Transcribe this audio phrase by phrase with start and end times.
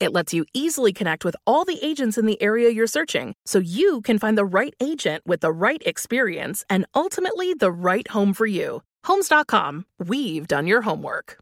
[0.00, 3.58] It lets you easily connect with all the agents in the area you're searching so
[3.58, 8.32] you can find the right agent with the right experience and ultimately the right home
[8.34, 8.82] for you.
[9.04, 11.38] Homes.com, we've done your homework.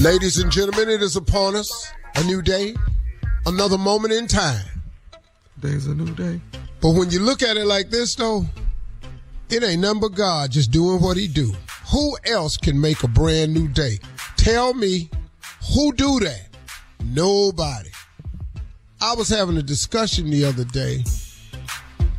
[0.00, 1.92] Ladies and gentlemen, it is upon us.
[2.16, 2.74] A new day,
[3.46, 4.64] another moment in time.
[5.60, 6.40] Today's a new day.
[6.80, 8.44] But when you look at it like this, though,
[9.50, 11.52] it ain't nothing but God just doing what he do.
[11.92, 13.98] Who else can make a brand new day?
[14.36, 15.10] Tell me
[15.74, 16.48] who do that?
[17.04, 17.90] Nobody.
[19.00, 21.04] I was having a discussion the other day,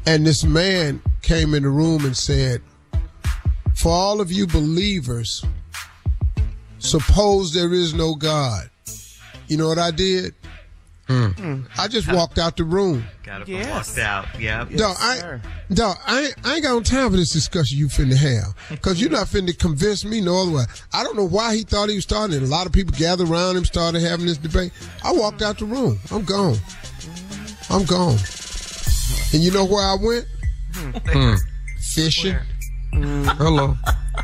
[0.06, 2.62] and this man came in the room and said,
[3.76, 5.44] For all of you believers,
[6.80, 8.70] suppose there is no God.
[9.48, 10.34] You know what I did?
[11.10, 11.68] Mm.
[11.76, 13.04] I just walked out the room.
[13.24, 13.66] Got up yes.
[13.66, 14.40] and walked out.
[14.40, 14.68] Yeah.
[14.70, 17.88] Yes, dog, I, dog, I, ain't, I ain't got no time for this discussion you
[17.88, 18.56] finna have.
[18.70, 20.64] Because you're not finna convince me no other way.
[20.94, 22.44] I don't know why he thought he was starting it.
[22.44, 24.72] A lot of people gathered around him, started having this debate.
[25.04, 25.98] I walked out the room.
[26.12, 26.58] I'm gone.
[27.72, 28.18] I'm gone.
[29.34, 30.28] And you know where I went?
[30.76, 31.34] Hmm.
[31.80, 32.38] Fishing.
[32.94, 33.36] Mm.
[33.38, 33.76] Hello.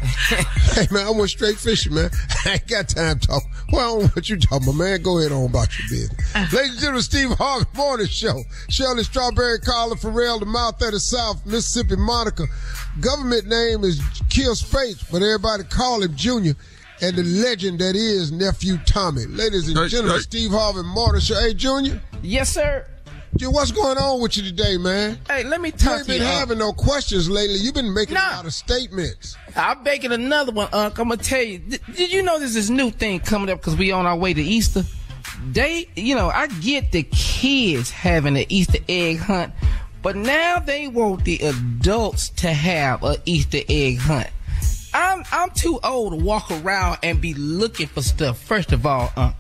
[0.74, 2.09] hey man, I went straight fishing, man.
[2.45, 3.44] I ain't got time to talk.
[3.72, 5.02] Well, I don't know what you talking about, man.
[5.02, 6.22] Go ahead on about your business.
[6.36, 6.58] Uh-huh.
[6.58, 8.42] Ladies and gentlemen, Steve Harvey Morning Show.
[8.70, 12.46] Shirley Strawberry, Carla Ferrell, the mouth of the South, Mississippi Monica.
[13.00, 14.00] Government name is
[14.30, 16.56] Kier Spates, but everybody call him Junior.
[17.02, 19.25] And the legend that is Nephew Tommy.
[19.25, 20.22] Ladies and Hey, gentlemen, hey.
[20.22, 21.40] Steve Harvey Morning Show.
[21.40, 22.02] Hey, Junior.
[22.22, 22.86] Yes, sir.
[23.38, 25.19] Dude, what's going on with you today, man?
[25.28, 26.19] Hey, let me You talk ain't to you.
[26.19, 26.40] been Unc.
[26.40, 27.57] having no questions lately.
[27.57, 29.35] You've been making a lot of statements.
[29.57, 30.97] I'm making another one, Unc.
[30.97, 31.59] I'm gonna tell you.
[31.59, 34.34] Did, did you know there's this new thing coming up because we on our way
[34.34, 34.84] to Easter?
[35.51, 39.51] They, you know, I get the kids having an Easter egg hunt,
[40.01, 44.29] but now they want the adults to have a Easter egg hunt.
[44.94, 48.40] I'm I'm too old to walk around and be looking for stuff.
[48.40, 49.35] First of all, Unc.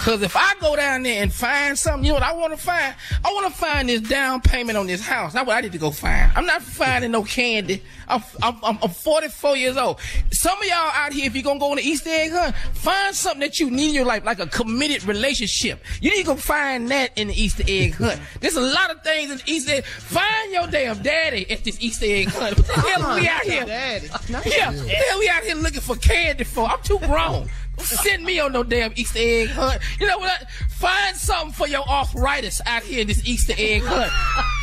[0.00, 2.56] Cause if I go down there and find something, you know what I want to
[2.56, 2.94] find?
[3.22, 5.34] I want to find this down payment on this house.
[5.34, 6.32] That's what I need to go find.
[6.34, 7.82] I'm not finding no candy.
[8.08, 10.00] I'm, I'm, I'm, I'm 44 years old.
[10.32, 13.14] Some of y'all out here, if you're gonna go on the Easter egg hunt, find
[13.14, 15.84] something that you need in your life, like a committed relationship.
[16.00, 18.22] You need to go find that in the Easter egg hunt.
[18.40, 19.84] There's a lot of things in the Easter egg.
[19.84, 22.56] Find your damn daddy at this Easter egg hunt.
[22.56, 23.66] What the hell are we out here?
[23.66, 24.06] Daddy.
[24.06, 26.66] Yeah, what the hell we out here looking for candy for?
[26.66, 27.50] I'm too grown.
[27.80, 29.80] Send me on no damn Easter egg hunt.
[29.98, 30.48] You know what?
[30.70, 34.12] Find something for your arthritis out here in this Easter egg hunt.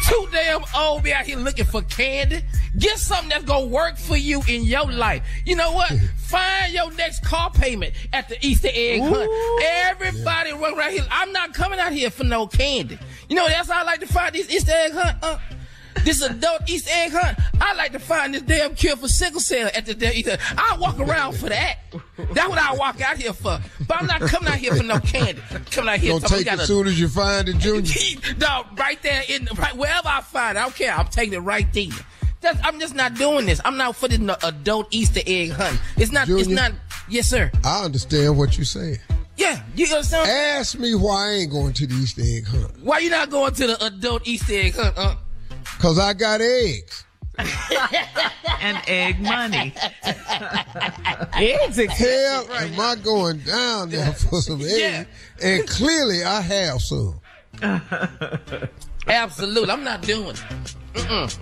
[0.07, 2.41] Too damn old be out here looking for candy.
[2.77, 5.23] Get something that's gonna work for you in your life.
[5.45, 5.91] You know what?
[6.17, 9.29] Find your next car payment at the Easter egg hunt.
[9.63, 11.05] Everybody run right here.
[11.11, 12.97] I'm not coming out here for no candy.
[13.29, 15.17] You know that's how I like to find these Easter egg hunt.
[15.21, 15.37] Uh,
[16.07, 17.37] this adult Easter egg hunt.
[17.59, 20.37] I like to find this damn cure for sickle cell at the damn Easter.
[20.57, 21.79] I walk around for that.
[22.31, 23.59] That's what I walk out here for.
[23.85, 25.41] But I'm not coming out here for no candy.
[25.51, 26.13] I'm coming out here.
[26.13, 27.91] Gonna take gotta- soon as you find it, Junior.
[28.39, 30.61] no, right there in right wherever I find it.
[30.61, 30.93] I don't care.
[30.93, 31.87] I'm taking it right there.
[32.39, 33.59] That's, I'm just not doing this.
[33.65, 35.77] I'm not for the adult Easter egg hunt.
[35.97, 36.29] It's not.
[36.29, 36.71] It's not.
[37.09, 37.51] Yes, sir.
[37.65, 38.99] I understand what you're saying.
[39.35, 40.29] Yeah, you understand?
[40.29, 42.71] Ask me why I ain't going to the Easter egg hunt.
[42.81, 44.97] Why you not going to the adult Easter egg hunt?
[44.97, 45.15] Uh?
[45.79, 47.03] Cause I got eggs.
[48.61, 49.71] and egg money.
[51.35, 54.79] Eggs Hell, am I going down there for some eggs?
[54.79, 55.03] Yeah.
[55.43, 57.19] And clearly I have some.
[59.07, 60.35] Absolutely, I'm not doing
[60.95, 61.37] it.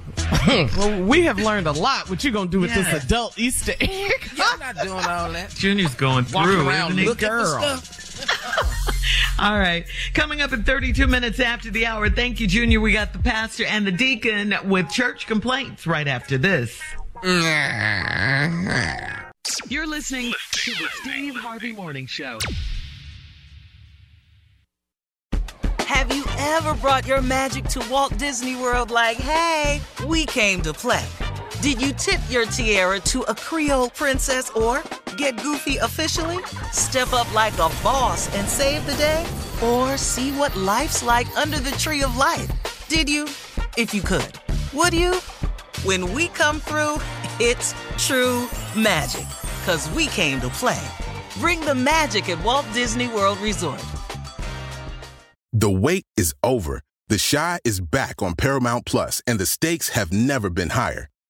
[0.77, 2.09] Well, we have learned a lot.
[2.09, 2.91] What you gonna do with Yeah.
[2.91, 4.11] this adult Easter egg?
[4.35, 5.49] Yeah, I'm not doing all that.
[5.51, 7.05] Junior's going Walking through, around isn't he?
[7.07, 7.81] looking for Girl.
[9.35, 9.45] Stuff.
[9.45, 9.85] All right.
[10.13, 12.09] Coming up in 32 minutes after the hour.
[12.09, 12.79] Thank you, Junior.
[12.79, 16.81] We got the pastor and the deacon with church complaints right after this.
[19.67, 22.39] You're listening to the Steve Harvey Morning Show.
[25.79, 30.73] Have you ever brought your magic to Walt Disney World like, hey, we came to
[30.73, 31.05] play?
[31.61, 34.83] Did you tip your tiara to a Creole princess or
[35.15, 36.37] get goofy officially?
[36.71, 39.25] Step up like a boss and save the day?
[39.63, 42.51] Or see what life's like under the tree of life?
[42.87, 43.25] Did you?
[43.77, 44.39] If you could.
[44.73, 45.15] Would you?
[45.83, 46.99] When we come through,
[47.39, 49.27] it's true magic.
[49.65, 50.87] Cause we came to play.
[51.39, 53.83] Bring the magic at Walt Disney World Resort.
[55.53, 56.81] The wait is over.
[57.07, 61.07] The Chi is back on Paramount Plus, and the stakes have never been higher.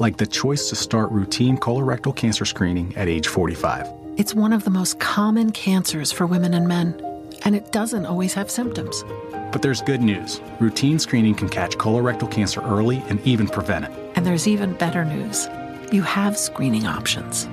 [0.00, 3.88] Like the choice to start routine colorectal cancer screening at age 45.
[4.16, 6.94] It's one of the most common cancers for women and men,
[7.44, 9.04] and it doesn't always have symptoms.
[9.52, 10.40] But there's good news.
[10.60, 13.90] Routine screening can catch colorectal cancer early and even prevent it.
[14.14, 15.48] And there's even better news
[15.92, 17.48] you have screening options.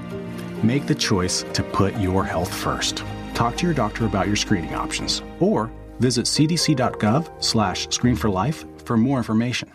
[0.63, 3.03] Make the choice to put your health first.
[3.33, 5.69] Talk to your doctor about your screening options or
[5.99, 9.71] visit cdc.gov slash screen for life for more information.